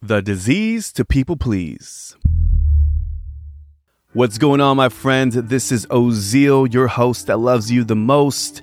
[0.00, 2.16] The disease to people please.
[4.12, 5.34] What's going on, my friends?
[5.34, 8.62] This is Ozeal, your host that loves you the most.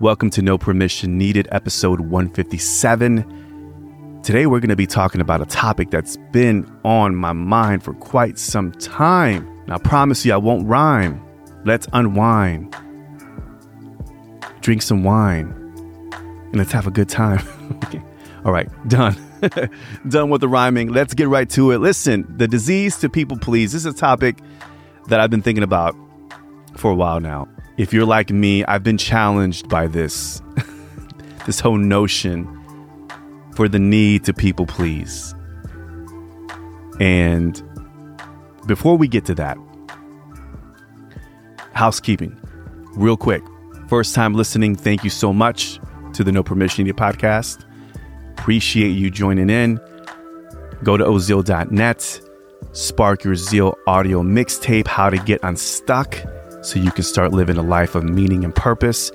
[0.00, 4.20] Welcome to No Permission Needed, episode 157.
[4.22, 7.92] Today, we're going to be talking about a topic that's been on my mind for
[7.92, 9.46] quite some time.
[9.64, 11.22] And I promise you, I won't rhyme.
[11.66, 12.74] Let's unwind,
[14.62, 15.52] drink some wine,
[16.14, 17.46] and let's have a good time.
[17.84, 18.00] okay.
[18.46, 19.14] All right, done.
[20.08, 20.88] done with the rhyming.
[20.88, 21.78] Let's get right to it.
[21.78, 23.72] Listen, the disease to people please.
[23.72, 24.38] This is a topic
[25.08, 25.96] that I've been thinking about
[26.76, 27.48] for a while now.
[27.76, 30.42] If you're like me, I've been challenged by this
[31.46, 32.46] this whole notion
[33.54, 35.34] for the need to people please.
[37.00, 37.62] And
[38.66, 39.56] before we get to that,
[41.72, 42.38] housekeeping,
[42.94, 43.42] real quick.
[43.88, 45.80] First time listening, thank you so much
[46.12, 47.64] to the No Permission Needed podcast.
[48.50, 49.78] Appreciate you joining in.
[50.82, 52.20] Go to ozeal.net,
[52.72, 56.16] spark your Zeal audio mixtape, How to Get Unstuck,
[56.60, 59.12] so you can start living a life of meaning and purpose.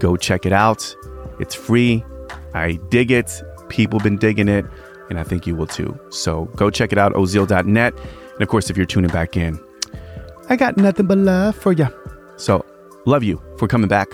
[0.00, 0.94] Go check it out.
[1.40, 2.04] It's free.
[2.52, 3.42] I dig it.
[3.70, 4.66] People been digging it,
[5.08, 5.98] and I think you will too.
[6.10, 7.94] So go check it out, ozeal.net.
[7.94, 9.58] And of course, if you're tuning back in,
[10.50, 11.88] I got nothing but love for you.
[12.36, 12.66] So
[13.06, 14.08] love you for coming back.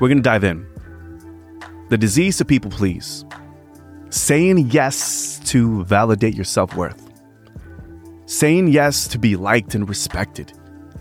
[0.00, 0.66] We're going to dive in.
[1.88, 3.24] The disease to people please.
[4.10, 7.08] Saying yes to validate your self worth.
[8.26, 10.52] Saying yes to be liked and respected.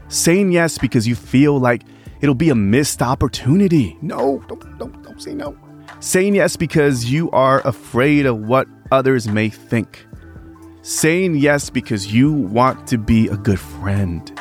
[0.07, 1.83] Saying yes because you feel like
[2.21, 3.97] it'll be a missed opportunity.
[4.01, 5.57] No, don't, don't, don't say no.
[5.99, 10.05] Saying yes because you are afraid of what others may think.
[10.83, 14.31] Saying yes because you want to be a good friend.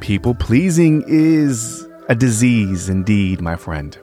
[0.00, 3.98] People pleasing is a disease indeed, my friend.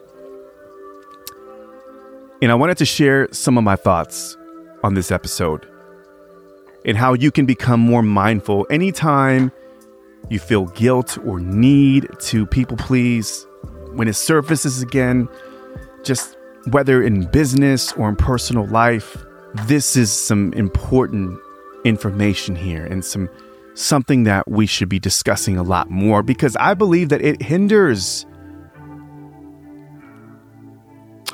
[2.42, 4.36] And I wanted to share some of my thoughts
[4.84, 5.68] on this episode
[6.86, 9.52] and how you can become more mindful anytime
[10.30, 13.46] you feel guilt or need to people please
[13.94, 15.30] when it surfaces again,
[16.04, 16.36] just
[16.72, 19.18] whether in business or in personal life.
[19.66, 21.40] This is some important
[21.84, 23.30] information here and some
[23.74, 28.26] something that we should be discussing a lot more because I believe that it hinders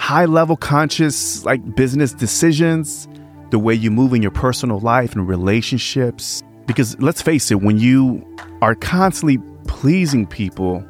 [0.08, 3.10] high level conscious like business decisions,
[3.52, 6.42] the way you move in your personal life and relationships.
[6.66, 8.26] Because let's face it, when you
[8.62, 9.38] are constantly
[9.68, 10.82] pleasing people,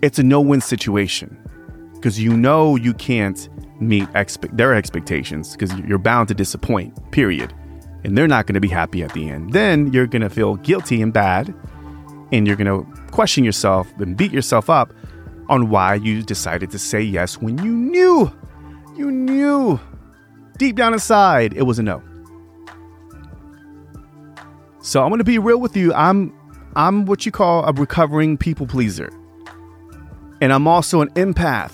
[0.00, 1.36] it's a no win situation
[1.92, 3.50] because you know you can't
[3.82, 7.52] meet expe- their expectations because you're bound to disappoint, period.
[8.02, 9.52] And they're not going to be happy at the end.
[9.52, 11.54] Then you're going to feel guilty and bad,
[12.32, 14.94] and you're going to question yourself and beat yourself up
[15.50, 18.32] on why you decided to say yes when you knew,
[18.96, 19.78] you knew
[20.56, 22.02] deep down inside it was a no.
[24.82, 25.92] So I'm going to be real with you.
[25.92, 26.32] I'm
[26.76, 29.10] I'm what you call a recovering people pleaser.
[30.40, 31.72] And I'm also an empath.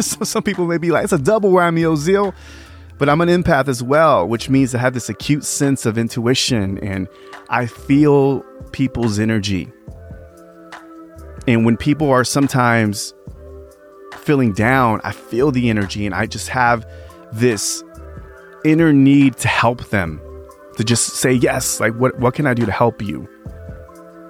[0.02, 2.32] so some people may be like, it's a double whammy, Ozeal.
[2.98, 6.78] But I'm an empath as well, which means I have this acute sense of intuition
[6.78, 7.06] and
[7.48, 8.40] I feel
[8.72, 9.70] people's energy.
[11.48, 13.14] And when people are sometimes
[14.18, 16.86] feeling down, I feel the energy and I just have
[17.32, 17.82] this
[18.66, 20.20] inner need to help them,
[20.76, 23.26] to just say yes, like what what can I do to help you?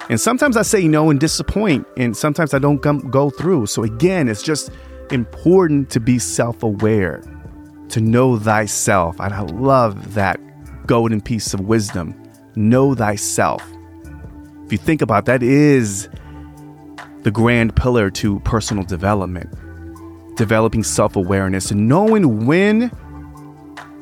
[0.08, 3.66] And sometimes I say no and disappoint, and sometimes I don't come, go through.
[3.66, 4.70] So again, it's just
[5.10, 7.20] important to be self-aware,
[7.88, 9.18] to know thyself.
[9.20, 10.38] And I love that
[10.86, 12.14] golden piece of wisdom.
[12.54, 13.62] Know thyself.
[14.64, 16.08] If you think about that is
[17.22, 19.50] the grand pillar to personal development.
[20.36, 22.90] Developing self-awareness and knowing when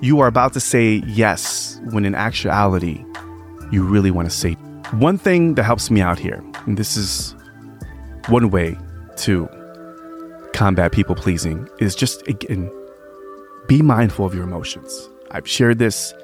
[0.01, 3.05] you are about to say yes when in actuality
[3.71, 4.57] you really want to say
[4.93, 7.35] one thing that helps me out here, and this is
[8.29, 8.79] one way
[9.17, 9.49] to
[10.53, 12.71] combat people pleasing, is just again,
[13.67, 15.09] be mindful of your emotions.
[15.33, 16.15] I've shared this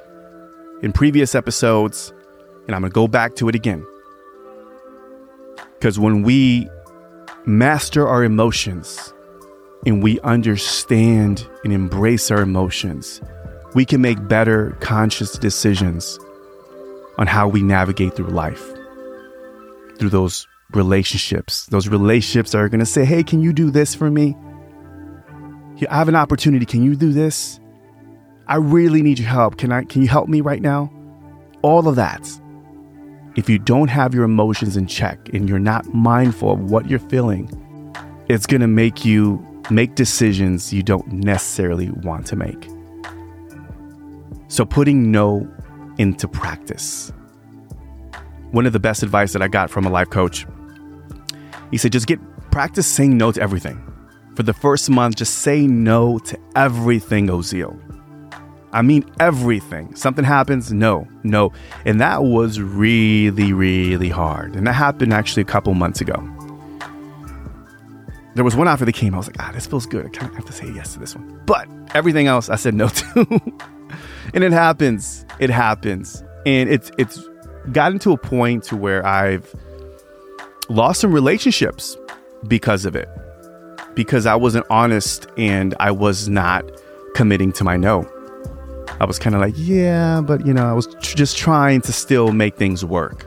[0.83, 2.13] in previous episodes,
[2.67, 3.85] and I'm going to go back to it again.
[5.75, 6.69] Because when we
[7.47, 9.13] master our emotions
[9.87, 13.21] and we understand and embrace our emotions,
[13.75, 16.19] we can make better conscious decisions
[17.19, 18.63] on how we navigate through life,
[19.99, 21.67] through those relationships.
[21.67, 24.37] Those relationships are going to say, Hey, can you do this for me?
[25.91, 26.65] I have an opportunity.
[26.65, 27.59] Can you do this?
[28.47, 29.57] I really need your help.
[29.57, 30.93] Can I can you help me right now?
[31.63, 32.29] All of that.
[33.35, 36.99] If you don't have your emotions in check and you're not mindful of what you're
[36.99, 37.49] feeling,
[38.29, 42.69] it's going to make you make decisions you don't necessarily want to make.
[44.49, 45.49] So, putting no
[45.99, 47.11] into practice.
[48.51, 50.47] One of the best advice that I got from a life coach,
[51.71, 52.21] he said, just get
[52.51, 53.81] practice saying no to everything.
[54.37, 57.92] For the first month, just say no to everything, Ozeal.
[58.73, 59.95] I mean, everything.
[59.95, 61.53] Something happens, no, no.
[61.85, 64.57] And that was really, really hard.
[64.57, 66.15] And that happened actually a couple months ago.
[68.35, 70.07] There was one after they came, I was like, ah, this feels good.
[70.07, 71.41] I kind of have to say yes to this one.
[71.45, 73.27] But everything else, I said no to.
[74.35, 75.27] and it happens.
[75.39, 76.25] It happens.
[76.47, 77.21] And it's it's
[77.73, 79.55] gotten to a point to where I've
[80.71, 81.97] lost some relationships
[82.49, 83.09] because of it.
[83.95, 86.65] Because I wasn't honest and I was not
[87.15, 88.11] committing to my no.
[89.03, 91.93] I was kind of like, yeah, but you know, I was tr- just trying to
[91.93, 93.27] still make things work.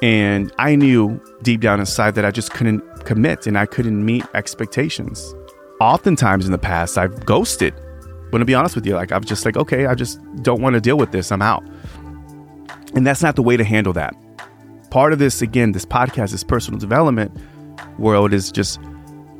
[0.00, 4.24] And I knew deep down inside that I just couldn't commit and I couldn't meet
[4.32, 5.34] expectations.
[5.82, 7.74] Oftentimes in the past, I've ghosted.
[7.74, 10.72] I'm gonna be honest with you, like I'm just like, okay, I just don't want
[10.72, 11.30] to deal with this.
[11.30, 11.62] I'm out.
[12.94, 14.14] And that's not the way to handle that.
[14.88, 17.36] Part of this, again, this podcast, this personal development
[17.98, 18.80] world is just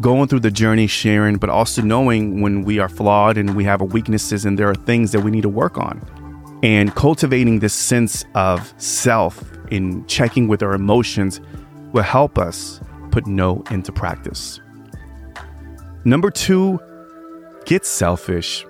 [0.00, 3.80] going through the journey, sharing, but also knowing when we are flawed and we have
[3.80, 6.00] weaknesses and there are things that we need to work on.
[6.62, 11.40] And cultivating this sense of self in checking with our emotions
[11.92, 14.60] will help us put no into practice.
[16.04, 16.78] Number two,
[17.64, 18.66] get selfish.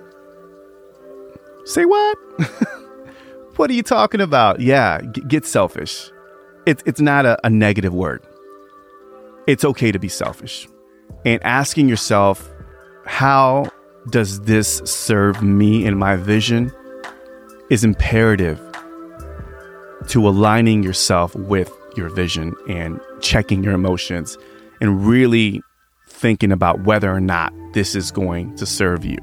[1.65, 2.17] Say what?
[3.57, 4.59] what are you talking about?
[4.59, 6.09] Yeah, get selfish.
[6.65, 8.25] It's, it's not a, a negative word.
[9.45, 10.67] It's okay to be selfish
[11.25, 12.49] and asking yourself,
[13.05, 13.69] how
[14.09, 16.71] does this serve me and my vision
[17.69, 18.59] is imperative
[20.07, 24.37] to aligning yourself with your vision and checking your emotions
[24.79, 25.61] and really
[26.07, 29.17] thinking about whether or not this is going to serve you.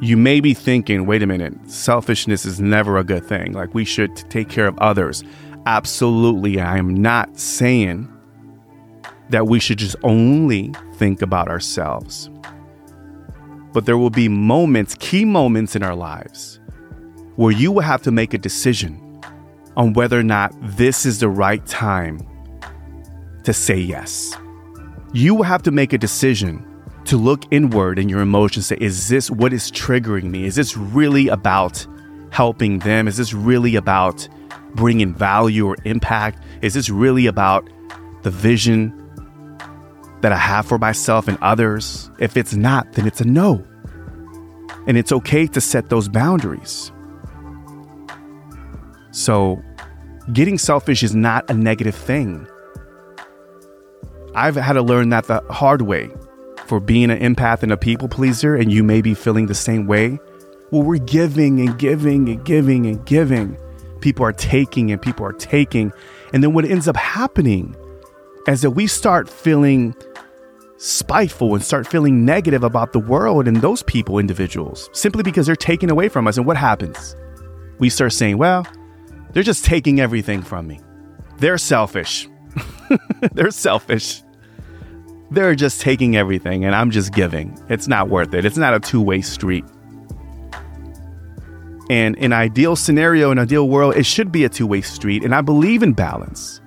[0.00, 3.52] You may be thinking, wait a minute, selfishness is never a good thing.
[3.52, 5.22] Like we should take care of others.
[5.66, 6.60] Absolutely.
[6.60, 8.08] I am not saying
[9.30, 12.30] that we should just only think about ourselves.
[13.72, 16.60] But there will be moments, key moments in our lives,
[17.36, 19.02] where you will have to make a decision
[19.76, 22.20] on whether or not this is the right time
[23.44, 24.36] to say yes.
[25.12, 26.64] You will have to make a decision
[27.06, 30.76] to look inward in your emotions say is this what is triggering me is this
[30.76, 31.86] really about
[32.30, 34.28] helping them is this really about
[34.74, 37.70] bringing value or impact is this really about
[38.22, 39.05] the vision
[40.20, 42.10] that I have for myself and others?
[42.18, 43.64] If it's not, then it's a no.
[44.86, 46.92] And it's okay to set those boundaries.
[49.10, 49.62] So,
[50.32, 52.46] getting selfish is not a negative thing.
[54.34, 56.10] I've had to learn that the hard way
[56.66, 59.86] for being an empath and a people pleaser, and you may be feeling the same
[59.86, 60.18] way.
[60.70, 63.56] Well, we're giving and giving and giving and giving.
[64.00, 65.92] People are taking and people are taking.
[66.32, 67.74] And then what ends up happening
[68.46, 69.94] is that we start feeling
[70.78, 75.56] spiteful and start feeling negative about the world and those people, individuals, simply because they're
[75.56, 76.36] taken away from us.
[76.36, 77.16] And what happens?
[77.78, 78.66] We start saying, well,
[79.32, 80.80] they're just taking everything from me.
[81.38, 82.28] They're selfish.
[83.32, 84.22] they're selfish.
[85.30, 87.58] They're just taking everything and I'm just giving.
[87.68, 88.44] It's not worth it.
[88.44, 89.64] It's not a two way street.
[91.88, 95.24] And in ideal scenario, in ideal world, it should be a two way street.
[95.24, 96.60] And I believe in balance.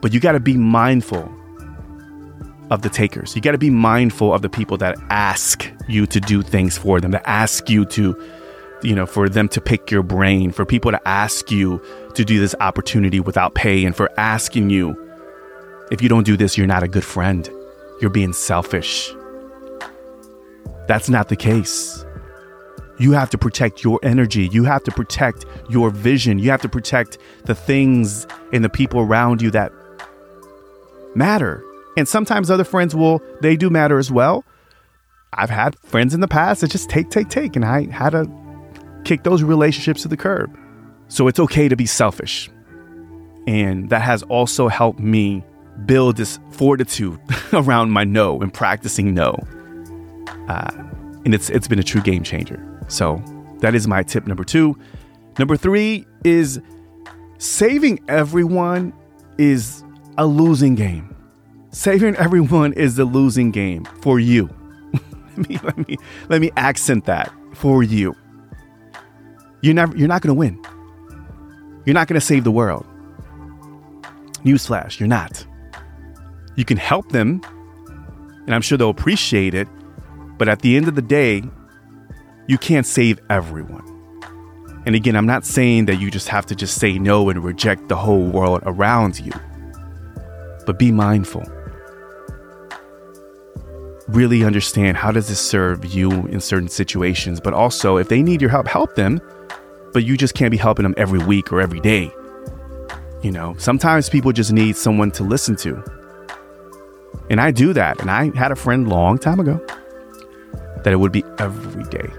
[0.00, 1.32] But you got to be mindful
[2.70, 3.34] of the takers.
[3.34, 7.00] You got to be mindful of the people that ask you to do things for
[7.00, 8.14] them, that ask you to,
[8.82, 11.82] you know, for them to pick your brain, for people to ask you
[12.14, 14.96] to do this opportunity without pay, and for asking you,
[15.90, 17.48] if you don't do this, you're not a good friend.
[18.00, 19.12] You're being selfish.
[20.86, 22.04] That's not the case.
[22.98, 24.48] You have to protect your energy.
[24.48, 26.38] You have to protect your vision.
[26.38, 29.72] You have to protect the things and the people around you that
[31.18, 31.62] matter.
[31.96, 34.44] And sometimes other friends will, they do matter as well.
[35.34, 38.30] I've had friends in the past that just take, take, take, and I had to
[39.04, 40.56] kick those relationships to the curb.
[41.08, 42.48] So it's okay to be selfish.
[43.46, 45.44] And that has also helped me
[45.86, 47.18] build this fortitude
[47.52, 49.36] around my no and practicing no.
[50.48, 50.70] Uh,
[51.24, 52.62] and it's it's been a true game changer.
[52.88, 53.22] So
[53.60, 54.78] that is my tip number two.
[55.38, 56.60] Number three is
[57.38, 58.92] saving everyone
[59.38, 59.84] is
[60.18, 61.14] a losing game.
[61.70, 64.50] Saving everyone is the losing game for you.
[65.36, 65.96] let me let me
[66.28, 68.14] let me accent that for you.
[69.62, 70.62] You're never you're not going to win.
[71.86, 72.84] You're not going to save the world.
[74.44, 75.46] Newsflash, you're not.
[76.56, 77.40] You can help them
[78.46, 79.68] And I'm sure they'll appreciate it.
[80.38, 81.42] But at the end of the day,
[82.46, 83.84] you can't save everyone.
[84.86, 87.88] And again, I'm not saying that you just have to just say no and reject
[87.88, 89.32] the whole world around you.
[90.68, 91.50] But be mindful.
[94.06, 98.42] Really understand how does this serve you in certain situations, but also if they need
[98.42, 99.18] your help, help them.
[99.94, 102.12] But you just can't be helping them every week or every day.
[103.22, 105.82] You know, sometimes people just need someone to listen to.
[107.30, 107.98] And I do that.
[108.02, 109.64] And I had a friend long time ago
[110.84, 112.10] that it would be every day.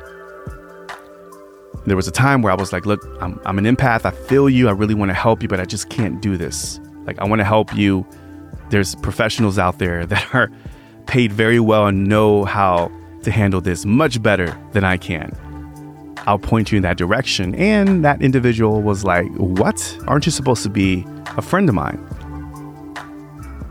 [1.85, 4.05] There was a time where I was like, look, I'm, I'm an empath.
[4.05, 4.69] I feel you.
[4.69, 6.79] I really want to help you, but I just can't do this.
[7.05, 8.07] Like, I want to help you.
[8.69, 10.51] There's professionals out there that are
[11.07, 12.91] paid very well and know how
[13.23, 15.35] to handle this much better than I can.
[16.27, 17.55] I'll point you in that direction.
[17.55, 19.97] And that individual was like, What?
[20.07, 21.05] Aren't you supposed to be
[21.37, 22.05] a friend of mine?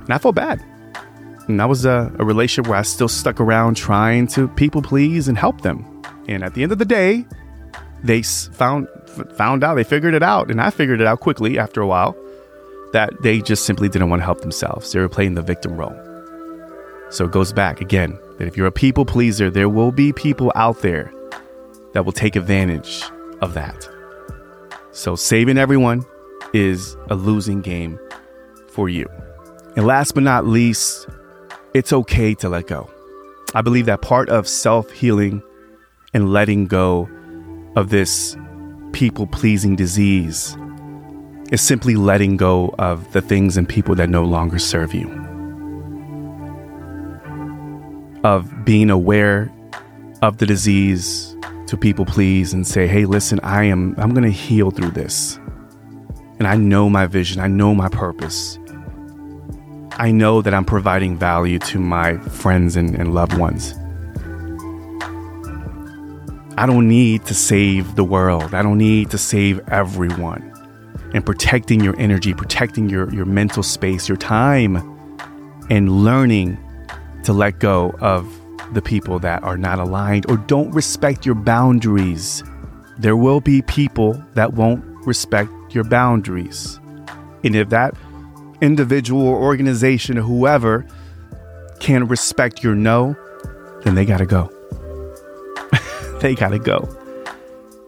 [0.05, 0.65] And I felt bad.
[1.47, 5.29] And that was a, a relationship where I still stuck around trying to people please
[5.29, 6.03] and help them.
[6.29, 7.27] And at the end of the day,
[8.03, 8.89] they found
[9.35, 12.17] found out they figured it out, and I figured it out quickly after a while
[12.93, 14.93] that they just simply didn't want to help themselves.
[14.93, 15.97] They were playing the victim role.
[17.11, 20.53] So it goes back again that if you're a people pleaser, there will be people
[20.55, 21.13] out there
[21.93, 23.03] that will take advantage
[23.41, 23.89] of that.
[24.93, 26.05] So saving everyone
[26.53, 27.99] is a losing game
[28.71, 29.09] for you.
[29.77, 31.09] And last but not least,
[31.75, 32.91] it's okay to let go.
[33.55, 35.43] I believe that part of self healing
[36.13, 37.09] and letting go
[37.77, 38.37] of this
[38.93, 40.57] people pleasing disease
[41.51, 45.09] is simply letting go of the things and people that no longer serve you.
[48.25, 49.51] Of being aware
[50.23, 51.37] of the disease
[51.67, 55.39] to people please and say, "Hey, listen, I am I'm going to heal through this."
[56.39, 58.59] And I know my vision, I know my purpose.
[59.93, 63.75] I know that I'm providing value to my friends and, and loved ones.
[66.57, 68.55] I don't need to save the world.
[68.55, 70.53] I don't need to save everyone.
[71.15, 74.77] And protecting your energy, protecting your, your mental space, your time,
[75.71, 76.59] and learning
[77.25, 78.31] to let go of
[78.75, 82.43] the people that are not aligned or don't respect your boundaries.
[82.99, 86.79] There will be people that won't respect your boundaries.
[87.45, 87.95] And if that
[88.61, 90.87] individual or organization or whoever
[91.81, 93.17] can't respect your no,
[93.85, 94.53] then they got to go.
[96.21, 96.89] they gotta go.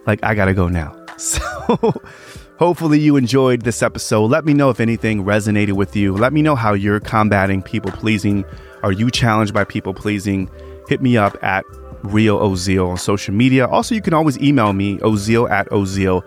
[0.06, 0.96] Like, I gotta go now.
[1.20, 1.92] So,
[2.60, 4.26] hopefully, you enjoyed this episode.
[4.26, 6.14] Let me know if anything resonated with you.
[6.14, 8.44] Let me know how you're combating people pleasing.
[8.84, 10.48] Are you challenged by people pleasing?
[10.86, 11.64] Hit me up at
[12.02, 13.66] Real Ozeal on social media.
[13.66, 16.22] Also, you can always email me, ozeal at ozeal.net.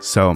[0.00, 0.34] So,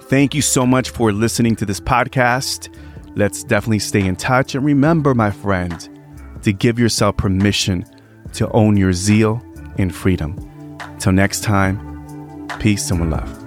[0.00, 2.68] thank you so much for listening to this podcast.
[3.14, 4.56] Let's definitely stay in touch.
[4.56, 5.88] And remember, my friend,
[6.42, 7.84] to give yourself permission
[8.34, 9.40] to own your zeal
[9.78, 10.36] and freedom.
[10.98, 11.95] Till next time,
[12.58, 13.45] peace and love.